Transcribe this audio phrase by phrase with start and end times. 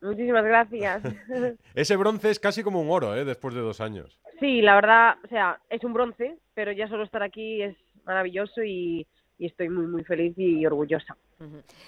[0.00, 1.02] Muchísimas gracias.
[1.74, 3.24] Ese bronce es casi como un oro, ¿eh?
[3.24, 4.18] Después de dos años.
[4.38, 8.62] Sí, la verdad, o sea, es un bronce, pero ya solo estar aquí es maravilloso
[8.62, 9.06] y,
[9.40, 11.16] y estoy muy, muy feliz y orgullosa.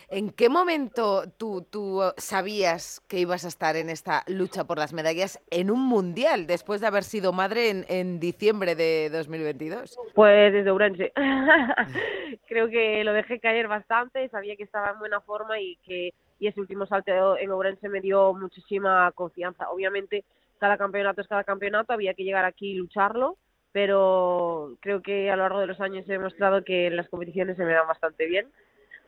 [0.09, 4.95] ¿En qué momento tú, tú sabías que ibas a estar en esta lucha por las
[4.95, 9.99] medallas en un mundial después de haber sido madre en, en diciembre de 2022?
[10.15, 11.13] Pues desde Ourense.
[12.49, 16.49] Creo que lo dejé caer bastante, sabía que estaba en buena forma y que y
[16.49, 19.71] ese último salto en Ourense me dio muchísima confianza.
[19.71, 20.25] Obviamente,
[20.59, 23.37] cada campeonato es cada campeonato, había que llegar aquí y lucharlo,
[23.73, 27.65] pero creo que a lo largo de los años he demostrado que las competiciones se
[27.65, 28.49] me dan bastante bien,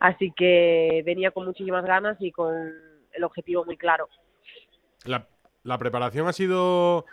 [0.00, 2.72] así que venía con muchísimas ganas y con
[3.12, 4.08] el objetivo muy claro.
[5.04, 5.28] La,
[5.62, 7.04] la preparación ha sido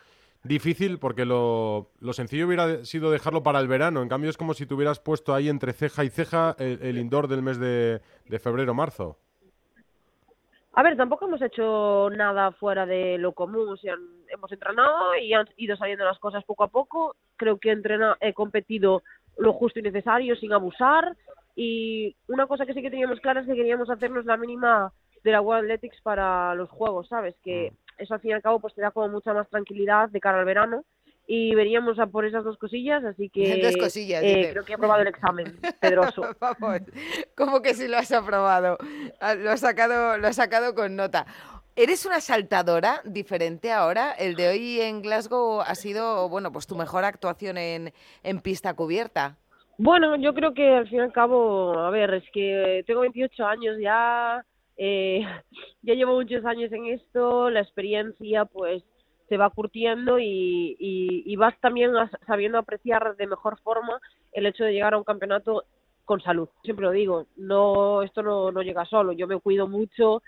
[0.43, 4.53] difícil porque lo, lo, sencillo hubiera sido dejarlo para el verano, en cambio es como
[4.53, 8.01] si te hubieras puesto ahí entre ceja y ceja el, el indoor del mes de,
[8.25, 9.17] de febrero-marzo.
[10.73, 13.95] A ver, tampoco hemos hecho nada fuera de lo común, o sea,
[14.29, 17.15] hemos entrenado y han ido saliendo las cosas poco a poco.
[17.41, 19.01] Creo que he, entrenado, he competido
[19.37, 21.17] lo justo y necesario, sin abusar.
[21.55, 25.31] Y una cosa que sí que teníamos clara es que queríamos hacernos la mínima de
[25.31, 27.35] la World Athletics para los juegos, ¿sabes?
[27.43, 30.19] Que eso al fin y al cabo pues te da como mucha más tranquilidad de
[30.19, 30.85] cara al verano
[31.27, 34.75] y veníamos a por esas dos cosillas, así que dos cosillas, eh, creo que he
[34.75, 36.23] aprobado el examen, Pedroso.
[36.39, 36.81] Vamos,
[37.35, 38.77] ¿cómo que si lo has aprobado?
[39.19, 41.25] Ah, lo has sacado, lo has sacado con nota.
[41.81, 44.11] ¿Eres una saltadora diferente ahora?
[44.11, 47.91] El de hoy en Glasgow ha sido, bueno, pues tu mejor actuación en,
[48.43, 49.39] pista cubierta.
[49.79, 53.45] Bueno, yo creo que al fin y al cabo, a ver, es que tengo 28
[53.47, 54.45] años ya,
[54.77, 55.21] eh,
[55.81, 58.83] ya llevo muchos años en esto, la experiencia pues
[59.27, 61.93] se va curtiendo y, y, y, vas también
[62.27, 63.99] sabiendo apreciar de mejor forma
[64.33, 65.63] el hecho de llegar a un campeonato
[66.05, 66.49] con salud.
[66.63, 70.21] Siempre lo digo, no esto no, no llega solo, yo me cuido mucho,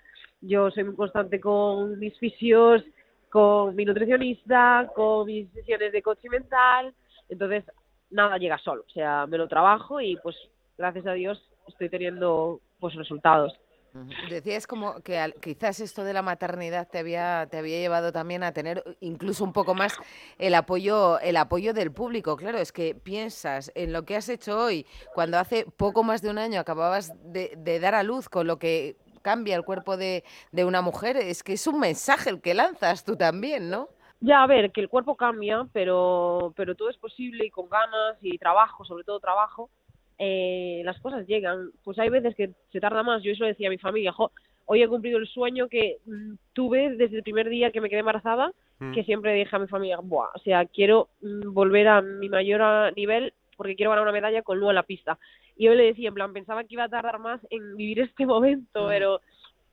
[0.44, 2.84] yo soy muy constante con mis fisios,
[3.30, 6.94] con mi nutricionista, con mis sesiones de coaching mental,
[7.30, 7.64] entonces
[8.10, 10.36] nada llega solo, o sea, me lo trabajo y pues
[10.78, 13.54] gracias a Dios estoy teniendo pues resultados.
[14.28, 18.42] Decías como que al, quizás esto de la maternidad te había, te había llevado también
[18.42, 19.96] a tener incluso un poco más
[20.40, 22.36] el apoyo, el apoyo del público.
[22.36, 26.32] Claro, es que piensas en lo que has hecho hoy, cuando hace poco más de
[26.32, 30.24] un año acababas de, de dar a luz con lo que cambia el cuerpo de,
[30.52, 33.90] de una mujer, es que es un mensaje el que lanzas tú también, ¿no?
[34.22, 38.18] Ya, a ver, que el cuerpo cambia, pero, pero todo es posible y con ganas
[38.22, 39.70] y trabajo, sobre todo trabajo,
[40.18, 41.72] eh, las cosas llegan.
[41.84, 43.22] Pues hay veces que se tarda más.
[43.22, 44.32] Yo eso decía a mi familia, jo,
[44.66, 48.00] hoy he cumplido el sueño que mm, tuve desde el primer día que me quedé
[48.00, 48.94] embarazada, mm.
[48.94, 52.96] que siempre dije a mi familia, Buah, o sea, quiero mm, volver a mi mayor
[52.96, 55.18] nivel porque quiero ganar una medalla con Lu en la pista.
[55.56, 58.26] Y yo le decía, en plan, pensaba que iba a tardar más en vivir este
[58.26, 59.22] momento, pero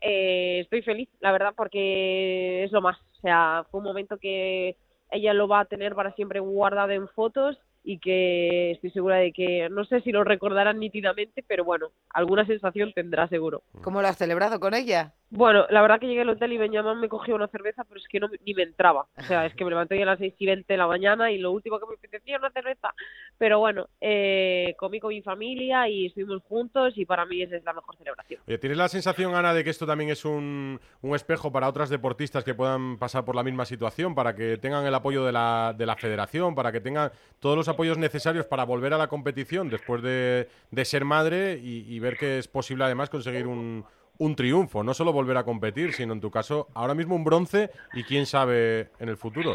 [0.00, 2.98] eh, estoy feliz, la verdad, porque es lo más.
[3.18, 4.76] O sea, fue un momento que
[5.10, 9.32] ella lo va a tener para siempre guardado en fotos y que estoy segura de
[9.32, 13.62] que no sé si lo recordarán nítidamente, pero bueno, alguna sensación tendrá seguro.
[13.82, 15.14] ¿Cómo lo has celebrado con ella?
[15.32, 18.08] Bueno, la verdad que llegué al hotel y Benjamin me cogió una cerveza, pero es
[18.08, 19.06] que no, ni me entraba.
[19.16, 21.38] O sea, es que me levanté a las 6 y 20 de la mañana y
[21.38, 22.92] lo último que me apetecía era una cerveza.
[23.38, 27.64] Pero bueno, eh, comí con mi familia y estuvimos juntos y para mí esa es
[27.64, 28.42] la mejor celebración.
[28.48, 31.91] Oye, ¿Tienes la sensación, Ana, de que esto también es un, un, espejo para otras
[31.91, 35.74] deportistas que puedan pasar por la misma situación, para que tengan el apoyo de la,
[35.78, 39.70] de la federación, para que tengan todos los apoyos necesarios para volver a la competición
[39.70, 43.84] después de, de ser madre y ver que es posible además conseguir un
[44.20, 47.70] un triunfo, no solo volver a competir, sino en tu caso ahora mismo un bronce
[47.94, 49.54] y quién sabe en el futuro.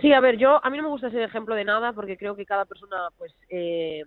[0.00, 2.36] Sí, a ver, yo a mí no me gusta ser ejemplo de nada porque creo
[2.36, 4.04] que cada persona, pues, eh,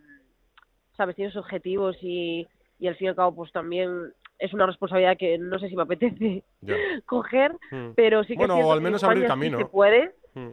[0.96, 2.47] sabes, tiene sus objetivos y,
[2.79, 5.75] y al fin y al cabo, pues también es una responsabilidad que no sé si
[5.75, 6.44] me apetece
[7.06, 7.90] coger, mm.
[7.96, 9.57] pero sí que bueno, o al menos abrir camino.
[9.57, 10.16] Sí se puede.
[10.35, 10.51] Mm.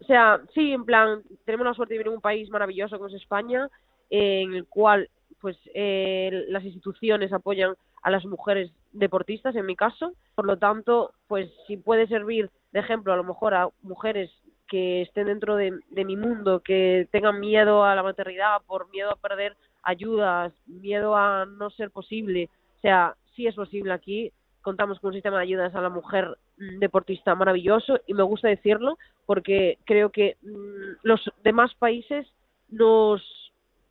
[0.00, 3.08] O sea, sí, en plan, tenemos la suerte de vivir en un país maravilloso como
[3.08, 3.70] es España,
[4.10, 5.08] en el cual
[5.40, 10.12] pues eh, las instituciones apoyan a las mujeres deportistas en mi caso.
[10.34, 14.30] Por lo tanto pues si puede servir de ejemplo a lo mejor a mujeres
[14.68, 19.16] que estén dentro de, mi mundo que tengan miedo a la maternidad por miedo a
[19.16, 24.32] perder ayudas miedo a no ser posible o sea sí es posible aquí.
[24.62, 28.98] Contamos con un sistema de ayudas a la mujer deportista maravilloso y me gusta decirlo
[29.26, 32.26] porque creo que mmm, los demás países
[32.68, 33.22] nos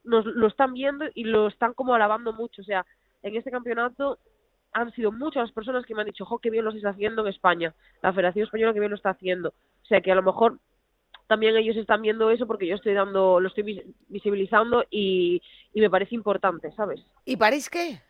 [0.05, 2.61] nos lo están viendo y lo están como alabando mucho.
[2.61, 2.85] O sea,
[3.23, 4.19] en este campeonato
[4.71, 7.21] han sido muchas las personas que me han dicho, jo, qué bien lo está haciendo
[7.21, 7.73] en España.
[8.01, 9.49] La Federación Española que bien lo está haciendo.
[9.49, 10.59] O sea, que a lo mejor
[11.27, 15.41] también ellos están viendo eso porque yo estoy dando, lo estoy visibilizando y,
[15.73, 17.01] y me parece importante, ¿sabes?
[17.25, 18.01] ¿Y París qué?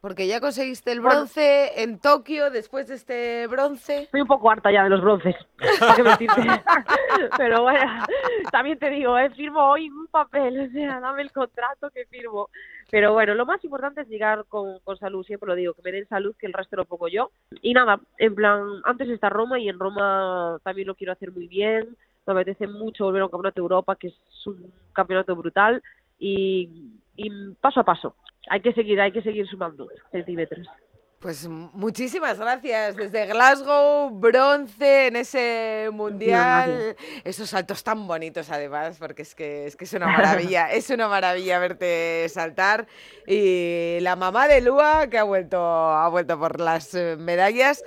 [0.00, 4.02] Porque ya conseguiste el bronce en Tokio después de este bronce.
[4.02, 5.34] Estoy un poco harta ya de los bronces.
[7.36, 8.04] Pero bueno,
[8.52, 12.48] también te digo, eh, firmo hoy un papel, o sea, dame el contrato que firmo.
[12.90, 15.92] Pero bueno, lo más importante es llegar con, con salud, siempre lo digo, que me
[15.92, 17.32] den salud, que el resto lo pongo yo.
[17.60, 21.48] Y nada, en plan, antes está Roma y en Roma también lo quiero hacer muy
[21.48, 21.96] bien.
[22.24, 25.82] Me apetece mucho volver a un campeonato de Europa, que es un campeonato brutal.
[26.20, 27.30] Y, y
[27.60, 28.14] paso a paso,
[28.50, 30.66] hay que seguir, hay que seguir sumando centímetros.
[31.20, 32.94] Pues muchísimas gracias.
[32.94, 36.94] Desde Glasgow, bronce en ese mundial.
[37.24, 41.08] Esos saltos tan bonitos además, porque es que es que es una maravilla, es una
[41.08, 42.86] maravilla verte saltar.
[43.26, 47.82] Y la mamá de Lua que ha vuelto, ha vuelto por las eh, medallas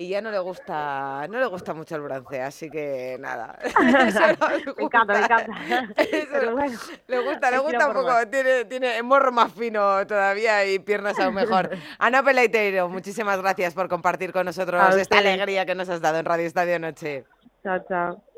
[0.00, 3.58] y ya no le gusta no le gusta mucho el bronce, así que nada.
[4.78, 5.52] me encanta, me encanta.
[7.06, 11.34] le gusta, le gusta un poco, tiene, tiene morro más fino todavía y piernas aún
[11.34, 11.68] mejor.
[11.98, 16.24] Ana Peleiteiro, muchísimas gracias por compartir con nosotros esta alegría que nos has dado en
[16.24, 17.26] Radio Estadio Noche.
[17.62, 18.29] Chao, chao.